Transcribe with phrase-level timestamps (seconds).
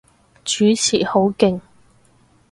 [0.43, 1.61] 主持好勁